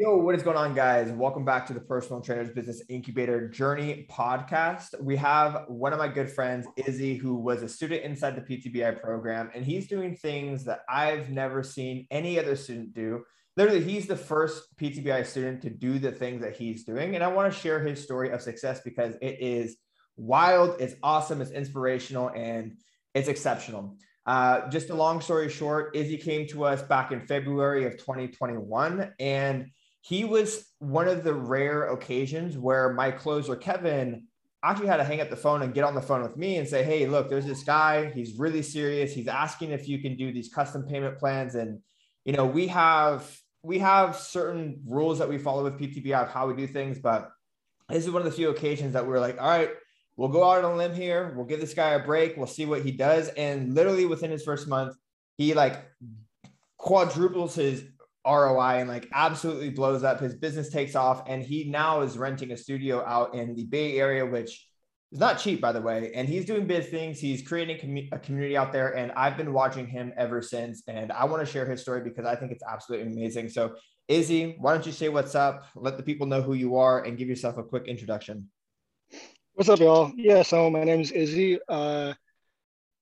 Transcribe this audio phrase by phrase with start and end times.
[0.00, 1.12] Yo, what is going on, guys?
[1.12, 4.98] Welcome back to the Personal Trainers Business Incubator Journey podcast.
[4.98, 8.98] We have one of my good friends, Izzy, who was a student inside the PTBI
[9.02, 13.24] program, and he's doing things that I've never seen any other student do.
[13.58, 17.14] Literally, he's the first PTBI student to do the things that he's doing.
[17.14, 19.76] And I want to share his story of success because it is
[20.16, 22.78] wild, it's awesome, it's inspirational, and
[23.12, 23.98] it's exceptional.
[24.24, 29.12] Uh, just a long story short, Izzy came to us back in February of 2021,
[29.20, 29.66] and
[30.02, 34.26] he was one of the rare occasions where my closer Kevin
[34.62, 36.68] actually had to hang up the phone and get on the phone with me and
[36.68, 38.10] say, Hey, look, there's this guy.
[38.10, 39.12] He's really serious.
[39.12, 41.54] He's asking if you can do these custom payment plans.
[41.54, 41.80] And,
[42.24, 43.30] you know, we have,
[43.62, 47.30] we have certain rules that we follow with PTBI of how we do things, but
[47.88, 49.70] this is one of the few occasions that we're like, all right,
[50.16, 51.32] we'll go out on a limb here.
[51.36, 52.36] We'll give this guy a break.
[52.36, 53.28] We'll see what he does.
[53.28, 54.94] And literally within his first month,
[55.36, 55.82] he like
[56.76, 57.84] quadruples his
[58.26, 60.20] ROI and like absolutely blows up.
[60.20, 63.98] His business takes off, and he now is renting a studio out in the Bay
[63.98, 64.66] Area, which
[65.12, 66.12] is not cheap, by the way.
[66.14, 67.18] And he's doing big things.
[67.18, 70.82] He's creating a community out there, and I've been watching him ever since.
[70.86, 73.48] And I want to share his story because I think it's absolutely amazing.
[73.48, 73.74] So,
[74.08, 75.66] Izzy, why don't you say what's up?
[75.74, 78.50] Let the people know who you are and give yourself a quick introduction.
[79.54, 80.12] What's up, y'all?
[80.16, 81.58] Yeah, so my name is Izzy.
[81.68, 82.14] Uh,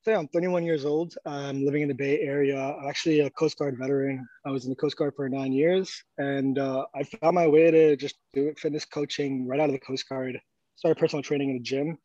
[0.04, 1.14] say I'm 31 years old.
[1.26, 2.58] I'm living in the Bay Area.
[2.58, 4.26] I'm actually a Coast Guard veteran.
[4.46, 7.70] I was in the Coast Guard for nine years, and uh, I found my way
[7.70, 10.38] to just do fitness coaching right out of the Coast Guard.
[10.76, 11.98] Started personal training in a gym,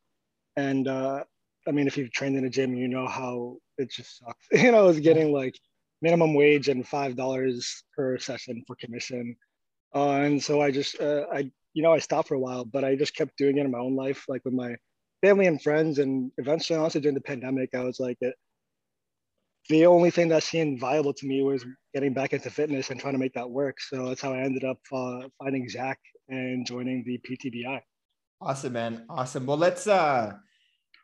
[0.55, 1.23] and uh,
[1.67, 4.47] I mean, if you've trained in a gym, you know how it just sucks.
[4.51, 5.55] you know, I was getting like
[6.01, 9.35] minimum wage and five dollars per session for commission,
[9.95, 12.83] uh, and so I just uh, I you know I stopped for a while, but
[12.83, 14.75] I just kept doing it in my own life, like with my
[15.23, 15.99] family and friends.
[15.99, 18.35] And eventually, also during the pandemic, I was like, it,
[19.69, 23.13] the only thing that seemed viable to me was getting back into fitness and trying
[23.13, 23.79] to make that work.
[23.79, 25.95] So that's how I ended up uh, finding Zakk
[26.27, 27.79] and joining the PTBI.
[28.41, 29.05] Awesome, man.
[29.09, 29.45] Awesome.
[29.45, 30.33] Well, let's uh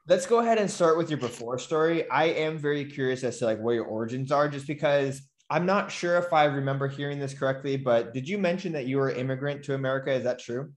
[0.10, 2.10] let's go ahead and start with your before story.
[2.10, 5.90] I am very curious as to like where your origins are, just because I'm not
[5.90, 9.64] sure if I remember hearing this correctly, but did you mention that you were immigrant
[9.66, 10.12] to America?
[10.12, 10.74] Is that true?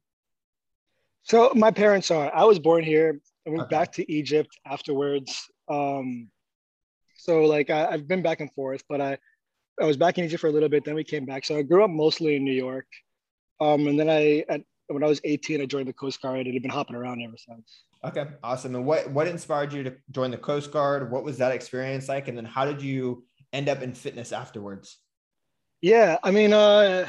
[1.25, 2.33] So my parents are.
[2.35, 3.21] I was born here.
[3.47, 3.71] I went okay.
[3.71, 5.51] back to Egypt afterwards.
[5.69, 6.31] Um,
[7.17, 9.19] so like I, have been back and forth, but I
[9.81, 10.85] I was back in Egypt for a little bit.
[10.85, 11.45] Then we came back.
[11.45, 12.87] So I grew up mostly in New York,
[13.61, 16.55] um, and then I at, when I was 18, I joined the Coast Guard and
[16.55, 17.85] have been hopping around ever since.
[18.05, 18.75] Okay, awesome.
[18.75, 21.11] And what what inspired you to join the Coast Guard?
[21.11, 22.29] What was that experience like?
[22.29, 24.99] And then how did you end up in fitness afterwards?
[25.81, 27.09] Yeah, I mean, uh,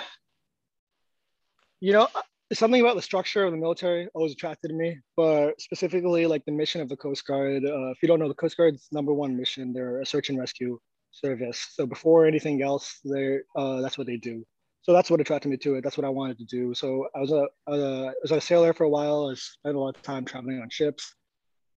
[1.79, 2.07] you know,
[2.53, 6.81] something about the structure of the military always attracted me, but specifically like the mission
[6.81, 7.63] of the Coast Guard.
[7.65, 10.39] Uh, if you don't know, the Coast Guard's number one mission, they're a search and
[10.39, 10.79] rescue
[11.11, 11.67] service.
[11.73, 14.43] So before anything else, they uh, that's what they do.
[14.81, 15.83] So that's what attracted me to it.
[15.83, 16.73] That's what I wanted to do.
[16.73, 19.29] So I was a, a I was a sailor for a while.
[19.31, 21.15] I spent a lot of time traveling on ships.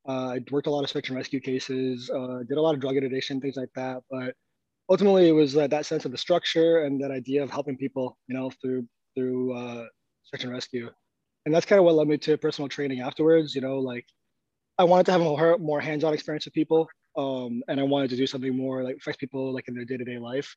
[0.08, 2.10] Uh, I worked a lot of search and rescue cases.
[2.10, 4.03] Uh, did a lot of drug interdiction, things like that.
[4.10, 4.34] But
[4.88, 8.37] ultimately, it was that sense of the structure and that idea of helping people, you
[8.37, 9.87] know, through through uh,
[10.26, 10.91] search and rescue.
[11.44, 13.54] And that's kind of what led me to personal training afterwards.
[13.54, 14.06] You know, like
[14.78, 16.88] I wanted to have a more, hands-on experience with people.
[17.16, 20.19] Um, and I wanted to do something more like affect people like in their day-to-day
[20.19, 20.54] life.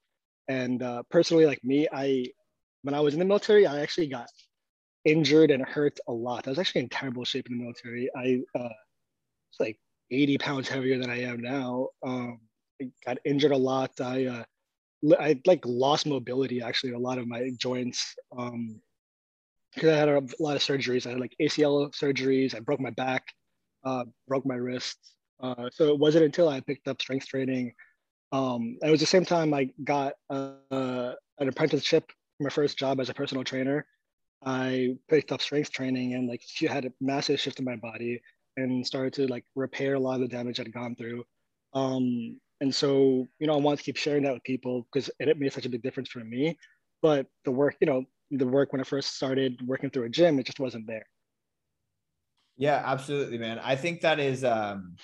[0.47, 2.25] And uh, personally, like me, I
[2.81, 4.29] when I was in the military, I actually got
[5.05, 6.47] injured and hurt a lot.
[6.47, 8.09] I was actually in terrible shape in the military.
[8.15, 9.79] I uh, was like
[10.11, 11.89] 80 pounds heavier than I am now.
[12.03, 12.39] Um,
[12.81, 13.91] I got injured a lot.
[14.01, 14.43] I uh,
[15.19, 18.15] I like lost mobility actually a lot of my joints.
[18.37, 18.81] Um,
[19.73, 21.05] because I had a lot of surgeries.
[21.05, 22.55] I had like ACL surgeries.
[22.55, 23.25] I broke my back,
[23.83, 25.15] uh, broke my wrists.
[25.41, 27.73] Uh, so it wasn't until I picked up strength training.
[28.31, 33.09] Um, it was the same time I got uh, an apprenticeship my first job as
[33.09, 33.85] a personal trainer.
[34.45, 38.21] I picked up strength training and like had a massive shift in my body
[38.57, 41.25] and started to like repair a lot of the damage I'd gone through.
[41.73, 45.37] Um, and so, you know, I want to keep sharing that with people because it
[45.37, 46.57] made such a big difference for me.
[47.01, 50.39] But the work, you know, the work when I first started working through a gym,
[50.39, 51.05] it just wasn't there.
[52.57, 53.59] Yeah, absolutely, man.
[53.59, 54.95] I think that is um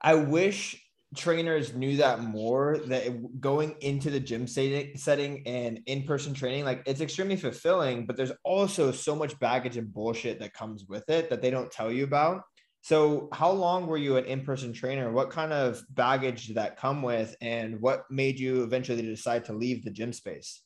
[0.00, 0.84] I wish
[1.16, 7.00] trainers knew that more that going into the gym setting and in-person training like it's
[7.00, 11.40] extremely fulfilling but there's also so much baggage and bullshit that comes with it that
[11.40, 12.42] they don't tell you about
[12.80, 17.00] so how long were you an in-person trainer what kind of baggage did that come
[17.00, 20.63] with and what made you eventually decide to leave the gym space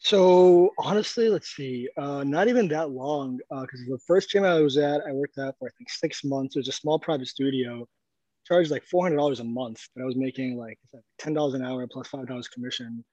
[0.00, 4.60] so honestly, let's see, uh, not even that long, because uh, the first gym I
[4.60, 6.56] was at, I worked at for I think six months.
[6.56, 7.86] It was a small private studio,
[8.46, 10.78] charged like four hundred dollars a month, but I was making like
[11.18, 13.04] ten dollars an hour plus five dollars commission.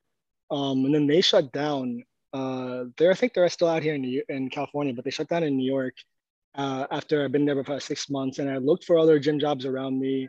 [0.49, 2.03] Um, and then they shut down
[2.33, 5.29] Uh, they're I think they're still out here in New, in California, but they shut
[5.29, 5.95] down in New York
[6.55, 9.39] uh, after I've been there for about six months, and I looked for other gym
[9.39, 10.27] jobs around me.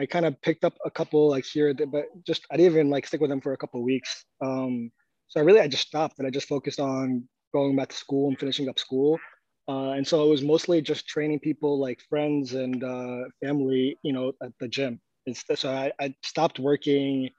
[0.00, 3.06] I kind of picked up a couple like here, but just I didn't even like
[3.06, 4.24] stick with them for a couple weeks.
[4.40, 4.90] Um,
[5.32, 8.28] so I really I just stopped and I just focused on going back to school
[8.28, 9.18] and finishing up school.
[9.66, 14.12] Uh, and so it was mostly just training people like friends and uh, family, you
[14.12, 15.00] know, at the gym.
[15.24, 17.30] It's so I, I stopped working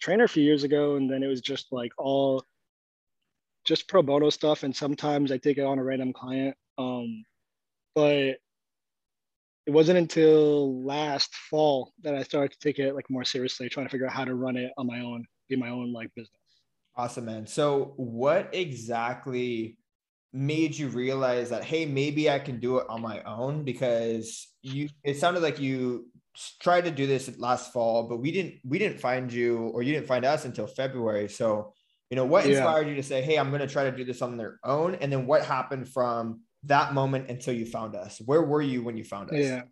[0.00, 2.42] trainer a few years ago, and then it was just like all
[3.64, 4.64] just pro bono stuff.
[4.64, 6.56] And sometimes I take it on a random client.
[6.76, 7.24] Um,
[7.94, 8.38] but
[9.66, 13.86] it wasn't until last fall that I started to take it like more seriously, trying
[13.86, 16.47] to figure out how to run it on my own, be my own like business.
[16.98, 17.46] Awesome, man.
[17.46, 19.78] So what exactly
[20.32, 23.62] made you realize that hey maybe i can do it on my own?
[23.62, 26.08] Because you it sounded like you
[26.60, 29.92] tried to do this last fall but we didn't we didn't find you or you
[29.92, 31.28] didn't find us until february.
[31.28, 31.72] So
[32.10, 32.90] you know what inspired yeah.
[32.90, 34.96] you to say hey i'm going to try to do this on their own?
[34.96, 38.20] And then what happened from that moment until you found us?
[38.24, 39.36] Where were you when you found us?
[39.36, 39.62] Yeah.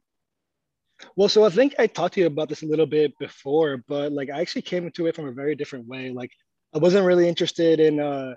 [1.17, 4.12] Well so i think i talked to you about this a little bit before but
[4.12, 6.11] like i actually came into it from a very different way.
[6.11, 6.31] Like
[6.75, 8.35] i wasn't really interested in uh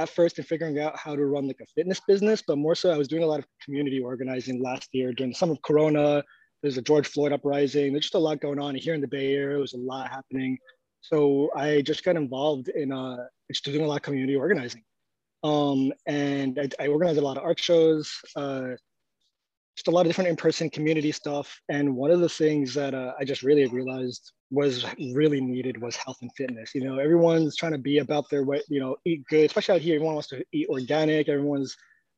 [0.00, 2.90] at first in figuring out how to run like a fitness business, but more so
[2.90, 6.24] I was doing a lot of community organizing last year during the summer of Corona.
[6.62, 7.92] There's a George Floyd uprising.
[7.92, 9.50] There's just a lot going on here in the Bay Area.
[9.50, 10.56] There was a lot happening.
[11.02, 14.82] So I just got involved in uh, just doing a lot of community organizing.
[15.42, 18.68] Um, and I, I, organized a lot of art shows, uh,
[19.74, 21.60] just a lot of different in-person community stuff.
[21.70, 25.96] And one of the things that uh, I just really realized was really needed was
[25.96, 26.74] health and fitness.
[26.74, 29.80] You know, everyone's trying to be about their way, you know, eat good, especially out
[29.80, 29.94] here.
[29.94, 31.28] Everyone wants to eat organic.
[31.28, 31.76] Everyone's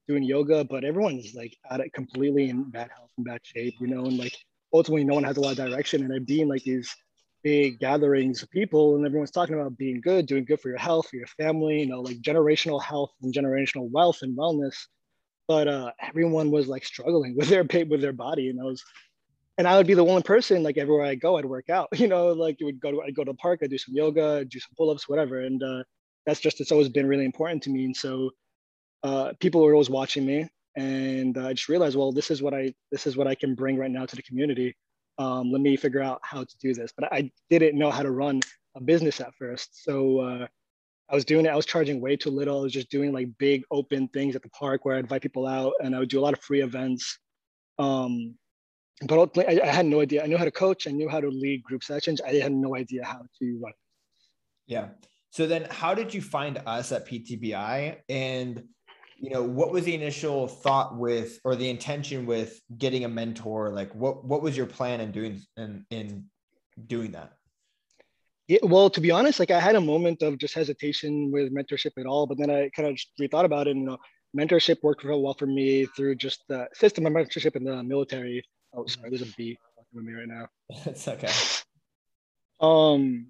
[0.09, 3.87] doing yoga, but everyone's like at it completely in bad health and bad shape, you
[3.87, 4.35] know, and like
[4.73, 6.03] ultimately no one has a lot of direction.
[6.03, 6.95] And I've been like these
[7.43, 11.09] big gatherings of people and everyone's talking about being good, doing good for your health,
[11.09, 14.77] for your family, you know, like generational health and generational wealth and wellness.
[15.49, 18.49] But uh, everyone was like struggling with their with their body.
[18.49, 18.83] And I was
[19.59, 21.89] and I would be the one person like everywhere I go, I'd work out.
[21.99, 23.95] You know, like you would go to I'd go to the park, I'd do some
[23.95, 25.41] yoga, do some pull-ups, whatever.
[25.41, 25.83] And uh,
[26.27, 27.85] that's just it's always been really important to me.
[27.85, 28.31] And so
[29.03, 32.55] uh, people were always watching me, and uh, I just realized, well, this is what
[32.55, 34.75] I this is what I can bring right now to the community.
[35.19, 36.93] Um, let me figure out how to do this.
[36.97, 38.41] But I didn't know how to run
[38.77, 40.47] a business at first, so uh,
[41.11, 41.51] I was doing it.
[41.51, 42.61] I was charging way too little.
[42.61, 45.47] I was just doing like big open things at the park where I'd invite people
[45.47, 47.19] out, and I would do a lot of free events.
[47.79, 48.37] Um,
[49.07, 50.23] but I, I, had no idea.
[50.23, 50.87] I knew how to coach.
[50.87, 52.21] I knew how to lead group sessions.
[52.21, 53.73] I had no idea how to run.
[54.67, 54.89] Yeah.
[55.31, 57.97] So then, how did you find us at PTBI?
[58.09, 58.63] And
[59.17, 63.71] you know, what was the initial thought with, or the intention with getting a mentor?
[63.71, 66.27] Like, what what was your plan in doing in in
[66.87, 67.33] doing that?
[68.49, 71.93] Yeah, well, to be honest, like I had a moment of just hesitation with mentorship
[71.97, 73.71] at all, but then I kind of just rethought about it.
[73.71, 73.99] And, you know,
[74.37, 78.45] mentorship worked real well for me through just the system of mentorship in the military.
[78.75, 79.59] Oh, sorry, there's a bee
[79.93, 80.49] with me right now.
[80.87, 81.29] it's okay.
[82.61, 83.27] Um,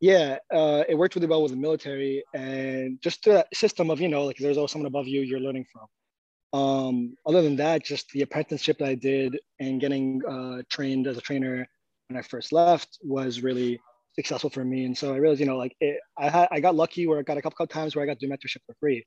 [0.00, 4.08] yeah, uh, it worked really well with the military and just the system of you
[4.08, 5.86] know like there's always someone above you you're learning from.
[6.52, 11.16] Um, other than that, just the apprenticeship that I did and getting uh, trained as
[11.16, 11.66] a trainer
[12.08, 13.80] when I first left was really
[14.14, 14.84] successful for me.
[14.84, 17.22] And so I realized, you know, like it, I had, I got lucky where I
[17.22, 19.04] got a couple of times where I got to do mentorship for free.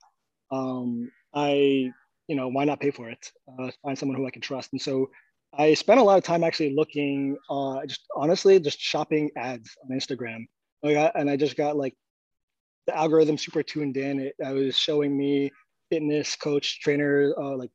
[0.52, 1.92] Um, I,
[2.28, 3.32] you know, why not pay for it?
[3.48, 4.72] Uh, find someone who I can trust.
[4.72, 5.10] And so
[5.58, 9.98] I spent a lot of time actually looking, uh, just honestly, just shopping ads on
[9.98, 10.46] Instagram.
[10.84, 11.94] And I just got like
[12.88, 14.20] the algorithm super tuned in.
[14.20, 15.52] It, I was showing me
[15.90, 17.72] fitness coach, trainer, uh, like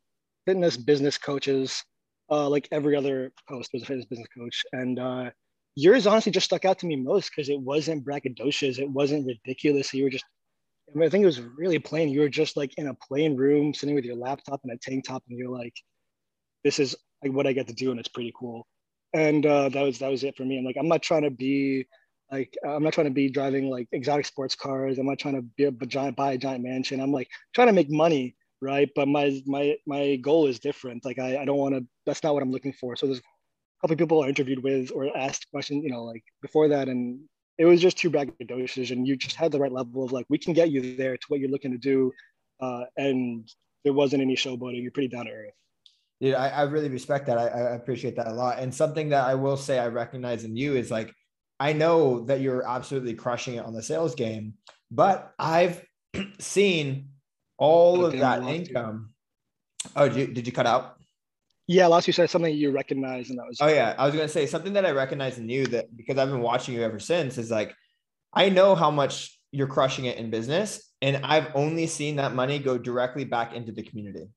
[0.46, 1.82] fitness business coaches.
[2.30, 5.30] Uh, like every other post was a fitness business coach, and uh,
[5.74, 8.78] yours honestly just stuck out to me most because it wasn't braggadocious.
[8.78, 9.92] It wasn't ridiculous.
[9.92, 10.24] You were just,
[10.88, 12.08] I, mean, I think it was really plain.
[12.08, 15.06] You were just like in a plain room, sitting with your laptop and a tank
[15.06, 15.74] top, and you're like,
[16.64, 18.66] "This is like what I get to do, and it's pretty cool.
[19.12, 20.58] And uh, that was that was it for me.
[20.58, 21.86] I'm like, I'm not trying to be
[22.30, 24.98] like I'm not trying to be driving like exotic sports cars.
[24.98, 27.00] I'm not trying to be a giant buy a giant mansion.
[27.00, 28.88] I'm like trying to make money, right?
[28.94, 31.04] But my my my goal is different.
[31.04, 31.84] Like I, I don't want to.
[32.06, 32.96] That's not what I'm looking for.
[32.96, 33.22] So there's a
[33.80, 37.20] couple people I interviewed with or asked questions, you know, like before that, and
[37.58, 38.90] it was just too braggadocious.
[38.90, 41.26] And you just had the right level of like, we can get you there to
[41.28, 42.12] what you're looking to do,
[42.60, 43.48] uh, and
[43.84, 44.82] there wasn't any showboating.
[44.82, 45.54] You're pretty down to earth.
[46.20, 47.38] Yeah, I, I really respect that.
[47.38, 48.58] I, I appreciate that a lot.
[48.58, 51.14] And something that I will say I recognize in you is like,
[51.58, 54.54] I know that you're absolutely crushing it on the sales game,
[54.90, 55.84] but I've
[56.38, 57.08] seen
[57.58, 59.10] all of that income.
[59.96, 60.96] Oh, did you, did you cut out?
[61.66, 63.58] Yeah, last you said something you recognize, and that was.
[63.60, 66.28] Oh yeah, I was gonna say something that I recognize in you that because I've
[66.28, 67.74] been watching you ever since is like,
[68.34, 72.58] I know how much you're crushing it in business, And I've only seen that money
[72.58, 74.28] go directly back into the community,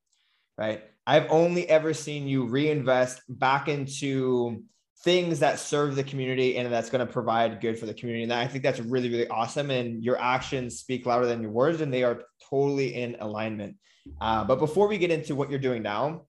[0.57, 0.83] right?
[1.05, 4.63] I've only ever seen you reinvest back into
[5.03, 8.23] things that serve the community and that's going to provide good for the community.
[8.23, 9.69] And I think that's really, really awesome.
[9.69, 13.75] And your actions speak louder than your words, and they are totally in alignment.
[14.21, 16.25] Uh, but before we get into what you're doing now,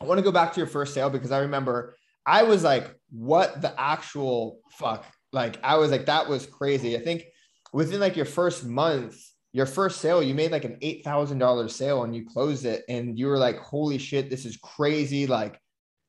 [0.00, 2.94] I want to go back to your first sale because I remember I was like,
[3.10, 5.04] what the actual fuck?
[5.32, 6.96] Like, I was like, that was crazy.
[6.96, 7.24] I think
[7.72, 9.16] within like your first month,
[9.54, 13.28] your first sale, you made like an $8,000 sale and you closed it and you
[13.28, 15.28] were like, holy shit, this is crazy.
[15.28, 15.60] Like,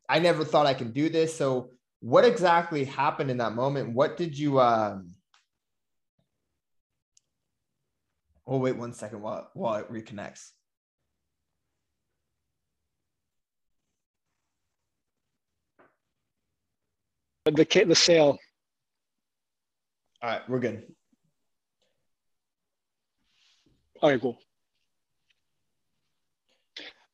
[0.09, 1.37] I never thought I can do this.
[1.37, 3.93] So, what exactly happened in that moment?
[3.93, 5.11] What did you, um,
[8.47, 10.49] oh, wait one second while, while it reconnects.
[17.45, 18.39] The, the sale.
[20.23, 20.94] All right, we're good.
[24.05, 24.38] Okay, cool.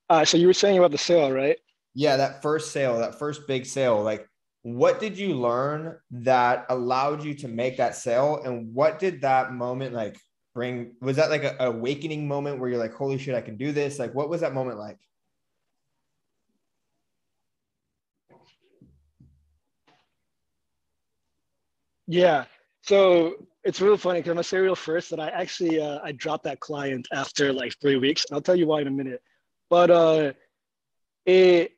[0.10, 1.58] Uh, so you were saying about the sale, right?
[1.94, 4.04] Yeah, that first sale, that first big sale.
[4.04, 4.28] Like,
[4.64, 8.42] what did you learn that allowed you to make that sale?
[8.44, 10.20] And what did that moment like
[10.54, 10.96] bring?
[11.00, 13.72] Was that like a, a awakening moment where you're like, holy shit, I can do
[13.72, 13.98] this?
[13.98, 15.00] Like, what was that moment like?
[22.08, 22.46] Yeah.
[22.82, 26.46] So it's really funny because I'm a serial first that I actually uh, I dropped
[26.46, 28.26] that client after like three weeks.
[28.32, 29.22] I'll tell you why in a minute.
[29.70, 30.34] But uh,
[31.26, 31.74] it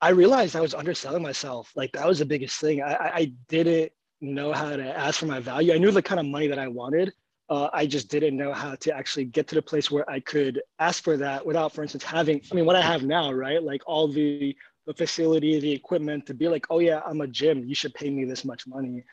[0.00, 1.72] I realized I was underselling myself.
[1.74, 2.82] Like that was the biggest thing.
[2.82, 5.72] I, I didn't know how to ask for my value.
[5.72, 7.12] I knew the kind of money that I wanted.
[7.48, 10.60] Uh, I just didn't know how to actually get to the place where I could
[10.78, 12.40] ask for that without, for instance, having.
[12.50, 13.62] I mean, what I have now, right?
[13.62, 17.64] Like all the the facility, the equipment to be like, oh yeah, I'm a gym.
[17.64, 19.04] You should pay me this much money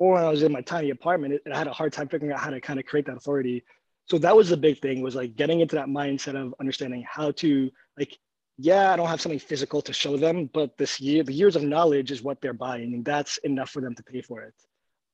[0.00, 2.40] or when I was in my tiny apartment, I had a hard time figuring out
[2.40, 3.62] how to kind of create that authority.
[4.06, 7.32] So that was the big thing was like getting into that mindset of understanding how
[7.32, 8.18] to like,
[8.56, 11.62] yeah, I don't have something physical to show them, but this year, the years of
[11.62, 14.54] knowledge is what they're buying, and that's enough for them to pay for it.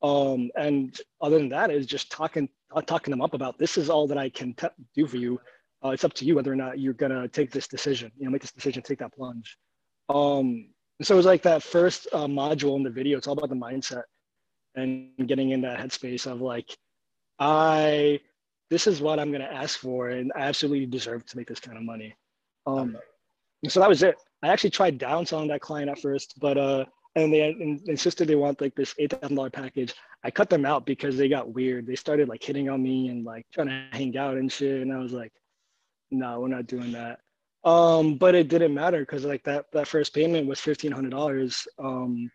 [0.03, 3.91] Um, and other than that, is just talking uh, talking them up about this is
[3.91, 5.41] all that I can t- do for you.
[5.85, 8.13] Uh, it's up to you whether or not you're gonna take this decision.
[8.17, 9.59] You know, make this decision, take that plunge.
[10.09, 10.69] Um,
[11.03, 13.19] so it was like that first uh, module in the video.
[13.19, 14.03] It's all about the mindset
[14.77, 16.77] and getting in that headspace of like,
[17.39, 18.21] I,
[18.71, 21.61] this is what I'm going to ask for, and I absolutely deserve to make this
[21.61, 22.15] kind of money.
[22.67, 22.97] Um,
[23.69, 24.17] so that was it.
[24.43, 27.57] I actually tried downselling that client at first, but uh, and they
[27.87, 29.95] insisted they want like this eight thousand dollar package.
[30.23, 31.87] I cut them out because they got weird.
[31.87, 34.93] They started like hitting on me and like trying to hang out and shit, and
[34.93, 35.33] I was like,
[36.11, 37.21] no, we're not doing that.
[37.65, 41.67] Um, but it didn't matter because like that that first payment was fifteen hundred dollars.
[41.79, 42.31] Um,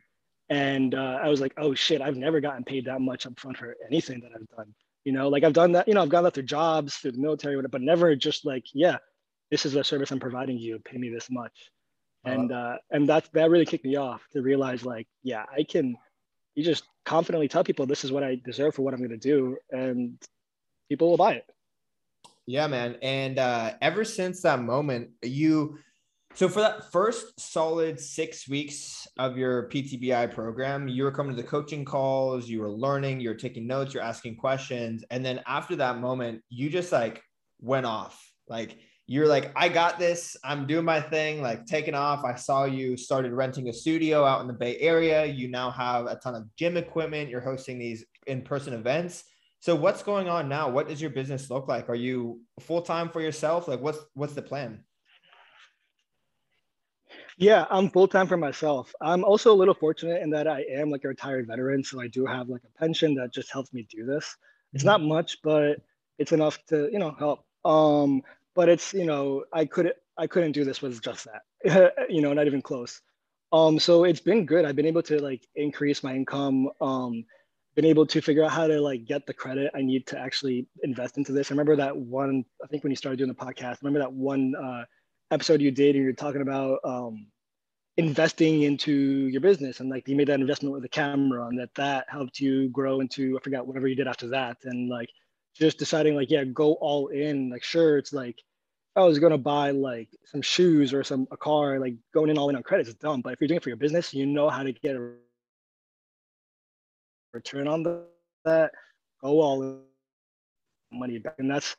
[0.52, 3.78] and uh, I was like, oh shit, I've never gotten paid that much upfront for
[3.88, 4.76] anything that I've done.
[5.06, 7.22] You know, like I've done that, you know, I've gone that through jobs, through the
[7.22, 8.98] military, whatever, but never just like, yeah,
[9.50, 11.72] this is a service I'm providing you, pay me this much.
[12.26, 12.36] Uh-huh.
[12.36, 15.96] And uh, and that that really kicked me off to realize like, yeah, I can
[16.54, 19.58] you just confidently tell people this is what I deserve for what I'm gonna do,
[19.72, 20.22] and
[20.90, 21.46] people will buy it.
[22.46, 22.98] Yeah, man.
[23.02, 25.80] And uh, ever since that moment, you
[26.34, 31.42] so for that first solid six weeks of your PTBI program, you were coming to
[31.42, 35.04] the coaching calls, you were learning, you're taking notes, you're asking questions.
[35.12, 37.22] And then after that moment, you just like
[37.60, 38.20] went off.
[38.48, 40.38] Like you're like, I got this.
[40.44, 42.24] I'm doing my thing, like taking off.
[42.24, 45.26] I saw you started renting a studio out in the Bay Area.
[45.26, 47.30] You now have a ton of gym equipment.
[47.30, 49.26] You're hosting these in-person events.
[49.60, 50.70] So what's going on now?
[50.70, 51.90] What does your business look like?
[51.90, 53.68] Are you full-time for yourself?
[53.68, 54.84] Like what's what's the plan?
[57.42, 58.94] Yeah, I'm full time for myself.
[59.02, 62.08] I'm also a little fortunate in that I am like a retired veteran, so I
[62.08, 64.38] do have like a pension that just helps me do this.
[64.74, 64.90] It's mm-hmm.
[64.90, 65.78] not much, but
[66.20, 67.44] it's enough to you know help.
[67.66, 68.22] Um,
[68.54, 72.32] but it's you know I couldn't I couldn't do this with just that, you know,
[72.32, 73.02] not even close.
[73.52, 74.64] Um, so it's been good.
[74.64, 76.70] I've been able to like increase my income.
[76.80, 77.26] Um,
[77.74, 80.68] been able to figure out how to like get the credit I need to actually
[80.84, 81.50] invest into this.
[81.50, 82.46] I remember that one.
[82.64, 84.54] I think when you started doing the podcast, remember that one.
[84.56, 84.84] Uh,
[85.32, 87.28] episode you did and you're talking about um,
[87.98, 91.74] investing into your business and like you made that investment with a camera and that
[91.76, 94.58] that helped you grow into I forgot whatever you did after that.
[94.64, 95.10] And like
[95.56, 97.50] just deciding like yeah go all in.
[97.50, 98.42] Like sure it's like
[98.96, 102.50] I was gonna buy like some shoes or some a car like going in all
[102.50, 103.22] in on credit is dumb.
[103.22, 105.14] But if you're doing it for your business you know how to get a
[107.34, 108.04] return on the,
[108.46, 108.72] that.
[109.22, 109.80] Go all in
[110.92, 111.36] money back.
[111.38, 111.76] And that's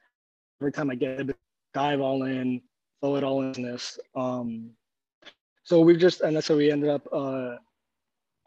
[0.60, 1.34] every time I get a
[1.74, 2.62] dive all in
[3.02, 3.98] it all in this.
[4.14, 4.70] Um,
[5.64, 7.06] so we just, and that's how we ended up.
[7.12, 7.56] Uh,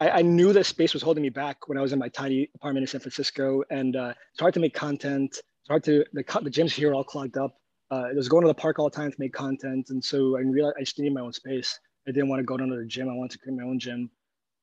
[0.00, 2.50] I, I, knew that space was holding me back when I was in my tiny
[2.54, 5.30] apartment in San Francisco, and uh, it's hard to make content.
[5.30, 7.56] it's hard to the the gyms here are all clogged up.
[7.90, 10.40] Uh, was going to the park all the time to make content, and so I
[10.40, 11.78] realized I just needed my own space.
[12.08, 13.08] I didn't want to go to another gym.
[13.08, 14.10] I wanted to create my own gym.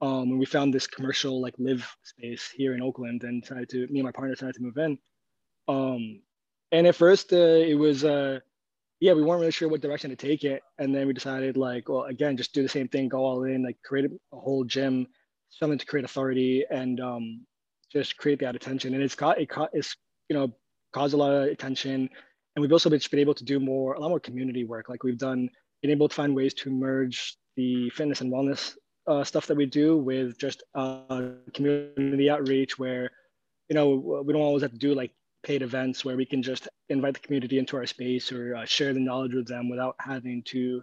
[0.01, 3.87] Um, and we found this commercial like live space here in Oakland, and tried to
[3.87, 4.99] me and my partner tried to move in.
[5.67, 6.21] Um,
[6.71, 8.39] and at first, uh, it was uh,
[8.99, 11.89] yeah, we weren't really sure what direction to take it, and then we decided like,
[11.89, 15.07] well, again, just do the same thing, go all in, like create a whole gym,
[15.49, 17.45] something to create authority, and um,
[17.91, 18.93] just create that attention.
[18.93, 19.95] And it's got it caught it's
[20.29, 20.53] you know
[20.93, 22.09] caused a lot of attention,
[22.55, 24.89] and we've also been able to do more a lot more community work.
[24.89, 25.49] Like we've done
[25.81, 28.75] been able to find ways to merge the fitness and wellness
[29.07, 33.11] uh, stuff that we do with just uh, community outreach where
[33.69, 35.11] you know we don't always have to do like
[35.43, 38.93] paid events where we can just invite the community into our space or uh, share
[38.93, 40.81] the knowledge with them without having to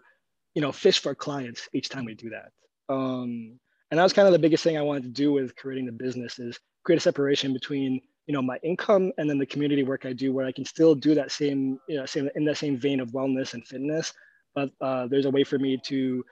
[0.55, 2.53] you know fish for clients each time we do that.
[2.93, 5.87] Um, and that was kind of the biggest thing i wanted to do with creating
[5.87, 9.83] the business is create a separation between you know my income and then the community
[9.85, 12.59] work i do where i can still do that same you know same in that
[12.59, 14.13] same vein of wellness and fitness.
[14.55, 16.25] But uh, there's a way for me to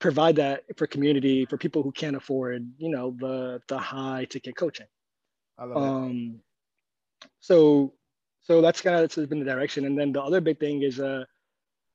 [0.00, 4.56] provide that for community for people who can't afford you know the the high ticket
[4.56, 4.86] coaching.
[5.58, 6.40] I love um
[7.40, 7.92] so
[8.42, 9.86] so that's kind of has been the direction.
[9.86, 11.24] And then the other big thing is uh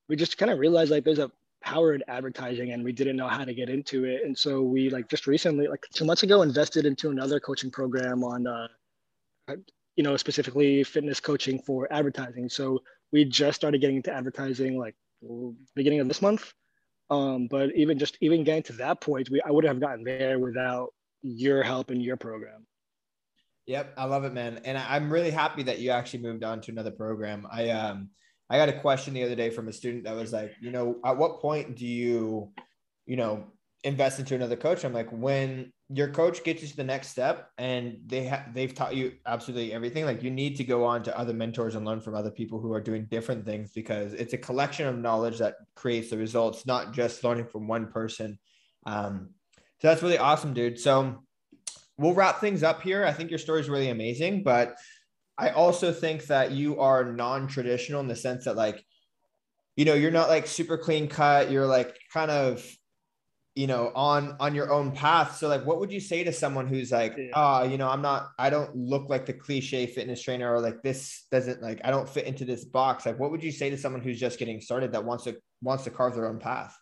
[0.10, 1.32] we just kind of realized like there's a
[1.64, 4.24] power in advertising and we didn't know how to get into it.
[4.26, 8.24] And so we like just recently like two months ago invested into another coaching program
[8.24, 8.68] on uh
[9.96, 12.50] you know specifically fitness coaching for advertising.
[12.50, 14.96] So we just started getting into advertising like
[15.76, 16.54] beginning of this month.
[17.10, 20.40] Um, but even just even getting to that point, we I wouldn't have gotten there
[20.40, 22.66] without your help in your program.
[23.68, 26.72] Yep, I love it, man, and I'm really happy that you actually moved on to
[26.72, 27.48] another program.
[27.52, 28.10] I um
[28.50, 31.00] I got a question the other day from a student that was like, you know,
[31.06, 32.52] at what point do you,
[33.06, 33.46] you know,
[33.84, 34.84] invest into another coach?
[34.84, 38.74] I'm like, when your coach gets you to the next step and they have they've
[38.74, 42.00] taught you absolutely everything like you need to go on to other mentors and learn
[42.00, 45.56] from other people who are doing different things because it's a collection of knowledge that
[45.76, 48.40] creates the results not just learning from one person
[48.86, 49.30] um,
[49.82, 51.22] so that's really awesome dude so
[52.02, 53.06] we'll wrap things up here.
[53.06, 54.76] I think your story is really amazing but
[55.38, 58.84] i also think that you are non-traditional in the sense that like
[59.76, 61.52] you know you're not like super clean cut.
[61.52, 62.66] You're like kind of
[63.56, 65.38] you know on on your own path.
[65.38, 68.30] So like what would you say to someone who's like ah you know i'm not
[68.38, 72.08] i don't look like the cliche fitness trainer or like this doesn't like i don't
[72.08, 73.06] fit into this box.
[73.06, 75.84] Like what would you say to someone who's just getting started that wants to wants
[75.86, 76.78] to carve their own path?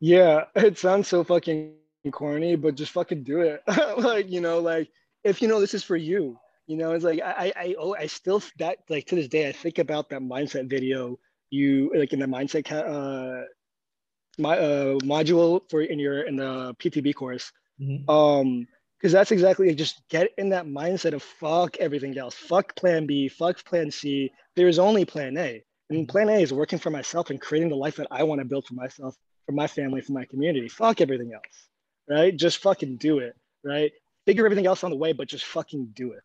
[0.00, 1.74] Yeah it sounds so fucking
[2.10, 3.62] corny but just fucking do it
[3.98, 4.90] like you know like
[5.24, 6.36] if you know this is for you
[6.66, 9.52] you know it's like i i oh i still that like to this day i
[9.52, 11.18] think about that mindset video
[11.50, 13.44] you like in the mindset uh
[14.38, 17.52] my uh, module for in your in the PTB course.
[17.80, 18.08] Mm-hmm.
[18.10, 18.66] Um,
[18.98, 23.28] because that's exactly just get in that mindset of fuck everything else, fuck Plan B,
[23.28, 24.30] fuck Plan C.
[24.54, 25.60] There is only Plan A,
[25.90, 26.10] and mm-hmm.
[26.10, 28.64] Plan A is working for myself and creating the life that I want to build
[28.64, 30.68] for myself, for my family, for my community.
[30.68, 31.68] Fuck everything else,
[32.08, 32.36] right?
[32.36, 33.34] Just fucking do it,
[33.64, 33.92] right?
[34.26, 36.22] Figure everything else on the way, but just fucking do it.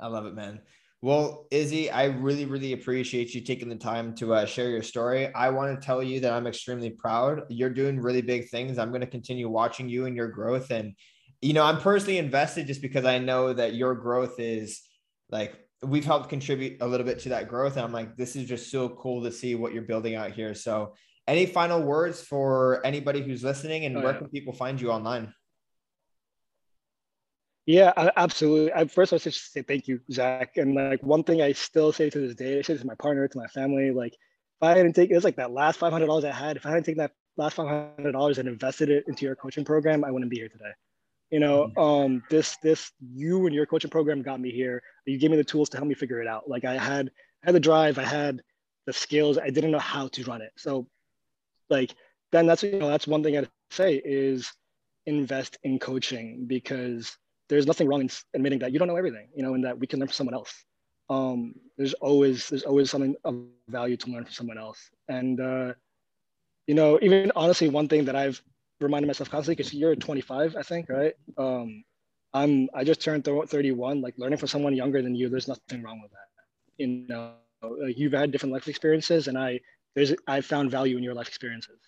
[0.00, 0.60] I love it, man.
[1.02, 5.32] Well, Izzy, I really, really appreciate you taking the time to uh, share your story.
[5.34, 7.42] I want to tell you that I'm extremely proud.
[7.48, 8.78] You're doing really big things.
[8.78, 10.70] I'm going to continue watching you and your growth.
[10.70, 10.94] And,
[11.40, 14.82] you know, I'm personally invested just because I know that your growth is
[15.30, 17.76] like, we've helped contribute a little bit to that growth.
[17.76, 20.54] And I'm like, this is just so cool to see what you're building out here.
[20.54, 20.94] So,
[21.30, 24.18] any final words for anybody who's listening and oh, where yeah.
[24.18, 25.32] can people find you online?
[27.66, 28.72] Yeah, absolutely.
[28.72, 30.56] I, first, I was just say thank you, Zakk.
[30.56, 33.28] And like one thing I still say to this day, I say to my partner,
[33.28, 36.06] to my family, like if I hadn't taken, it was like that last five hundred
[36.06, 36.56] dollars I had.
[36.56, 39.64] If I hadn't taken that last five hundred dollars and invested it into your coaching
[39.64, 40.72] program, I wouldn't be here today.
[41.30, 41.80] You know, mm-hmm.
[41.80, 44.82] um, this this you and your coaching program got me here.
[45.06, 46.48] You gave me the tools to help me figure it out.
[46.48, 47.08] Like I had
[47.44, 48.42] I had the drive, I had
[48.86, 49.38] the skills.
[49.38, 50.50] I didn't know how to run it.
[50.56, 50.88] So,
[51.70, 51.94] like
[52.32, 53.72] then that's you know that's one thing I'd say
[54.04, 56.96] is invest in coaching because
[57.30, 57.98] there's nothing wrong in
[58.34, 60.34] admitting that you don't know everything, you know, and that we can learn from someone
[60.34, 60.64] else.
[61.08, 63.34] Um, there's always there's always something of
[63.68, 65.72] value to learn from someone else, and uh,
[66.66, 68.40] you know, even honestly, one thing that I've
[68.80, 71.14] reminded myself constantly because you're 25, I think, right?
[71.36, 71.84] Um,
[72.32, 74.00] I'm I just turned 31.
[74.00, 76.28] Like learning from someone younger than you, there's nothing wrong with that.
[76.78, 77.32] You know,
[77.96, 79.60] you've had different life experiences, and I
[79.94, 81.78] there's I've found value in your life experiences.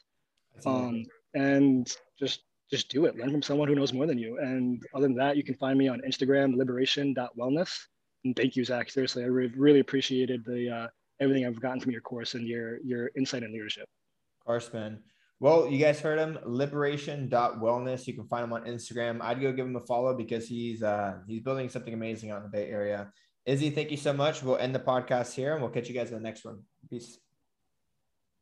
[0.66, 3.16] Um, and just just do it.
[3.16, 4.38] Learn from someone who knows more than you.
[4.38, 7.78] And other than that, you can find me on Instagram, liberation.wellness.
[8.24, 8.90] And thank you, Zakk.
[8.90, 10.86] Seriously, I re- really appreciated the uh,
[11.20, 13.88] everything I've gotten from your course and your your insight and leadership.
[14.40, 15.00] Of course, man.
[15.40, 18.06] Well, you guys heard him, liberation.wellness.
[18.06, 19.20] You can find him on Instagram.
[19.20, 22.42] I'd go give him a follow because he's uh, he's building something amazing out in
[22.44, 23.10] the Bay Area.
[23.44, 24.42] Izzy, thank you so much.
[24.42, 26.60] We'll end the podcast here and we'll catch you guys in the next one.
[26.88, 27.18] Peace.